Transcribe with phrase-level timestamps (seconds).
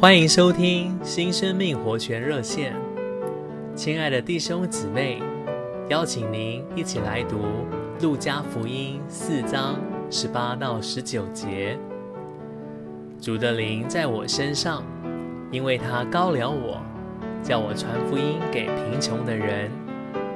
[0.00, 2.72] 欢迎收听新生命活泉热线，
[3.74, 5.20] 亲爱的弟兄姊妹，
[5.88, 7.38] 邀请您一起来读
[8.00, 11.76] 《路加福音》四章十八到十九节。
[13.20, 14.84] 主的灵在我身上，
[15.50, 16.80] 因为他膏了我，
[17.42, 19.68] 叫我传福音给贫穷的人，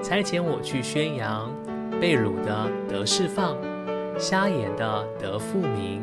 [0.00, 1.52] 差遣我去宣扬
[2.00, 3.56] 被掳的得释放，
[4.16, 6.00] 瞎眼的得复明，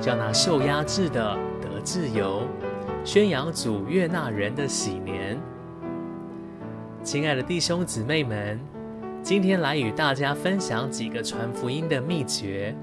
[0.00, 2.42] 叫那受压制的得自由。
[3.08, 5.40] 宣扬主悦纳人的喜年，
[7.02, 8.60] 亲爱的弟兄姊妹们，
[9.22, 12.76] 今天来与大家分享几个传福音的秘诀。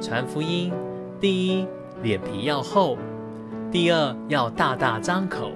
[0.00, 0.72] 传福音，
[1.20, 1.68] 第一，
[2.02, 2.96] 脸皮要厚；
[3.70, 5.52] 第二，要大大张口；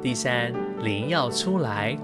[0.00, 1.98] 第三，灵要出来。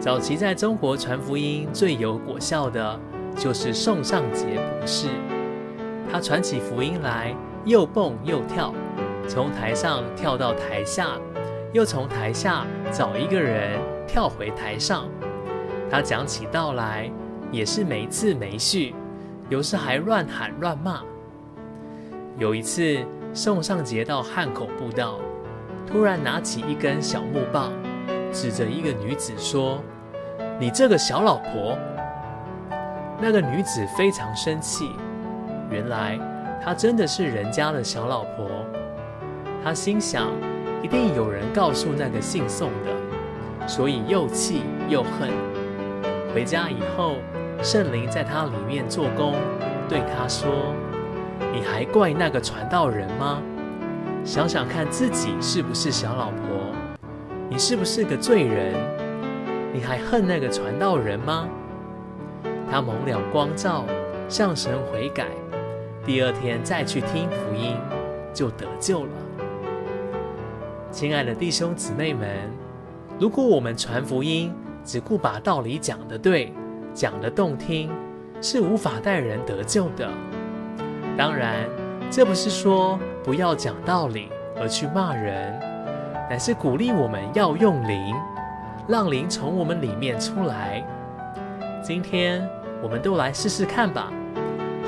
[0.00, 2.98] 早期在中国传福音最有果效的，
[3.36, 5.06] 就是宋尚节博士，
[6.10, 7.32] 他传起福音来，
[7.64, 8.74] 又蹦又跳。
[9.28, 11.18] 从台上跳到台下，
[11.74, 15.06] 又从台下找一个人跳回台上。
[15.90, 17.10] 他讲起道来
[17.52, 18.94] 也是没次没序，
[19.50, 21.02] 有时还乱喊乱骂。
[22.38, 25.18] 有一次，宋尚节到汉口布道，
[25.86, 27.70] 突然拿起一根小木棒，
[28.32, 29.82] 指着一个女子说
[30.58, 31.76] ：“你这个小老婆！”
[33.20, 34.92] 那个女子非常生气，
[35.70, 36.18] 原来
[36.64, 38.46] 她真的是人家的小老婆。
[39.64, 40.28] 他心想，
[40.82, 45.30] 一定有人告诉那个姓宋的，所以又气又恨。
[46.34, 47.16] 回家以后，
[47.62, 49.34] 圣灵在他里面做工，
[49.88, 50.48] 对他说
[51.52, 53.42] ：“你还怪那个传道人吗？
[54.24, 56.72] 想想看自己是不是小老婆？
[57.48, 58.74] 你是不是个罪人？
[59.72, 61.48] 你还恨那个传道人吗？”
[62.70, 63.84] 他蒙了光照，
[64.28, 65.26] 向神悔改，
[66.04, 67.76] 第二天再去听福音，
[68.34, 69.10] 就得救了。
[70.90, 72.28] 亲爱的弟兄姊妹们，
[73.20, 74.52] 如果我们传福音
[74.84, 76.52] 只顾把道理讲得对、
[76.94, 77.90] 讲得动听，
[78.40, 80.10] 是无法带人得救的。
[81.16, 81.68] 当然，
[82.10, 85.60] 这不是说不要讲道理而去骂人，
[86.30, 88.14] 乃是鼓励我们要用灵，
[88.88, 90.82] 让灵从我们里面出来。
[91.82, 92.48] 今天
[92.82, 94.10] 我们都来试试看吧，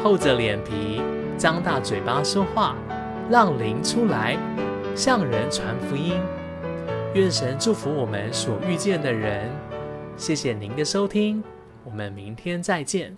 [0.02, 1.02] 厚着脸皮，
[1.36, 2.74] 张大嘴巴说话，
[3.28, 4.38] 让灵出来。
[4.94, 6.14] 向人传福音，
[7.14, 9.48] 愿神祝福我们所遇见的人。
[10.16, 11.42] 谢谢您的收听，
[11.84, 13.16] 我们明天再见。